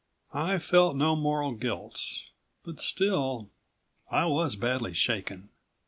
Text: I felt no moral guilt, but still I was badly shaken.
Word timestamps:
I 0.33 0.57
felt 0.57 0.95
no 0.95 1.15
moral 1.15 1.51
guilt, 1.51 2.01
but 2.63 2.79
still 2.79 3.51
I 4.09 4.25
was 4.25 4.55
badly 4.55 4.93
shaken. 4.95 5.49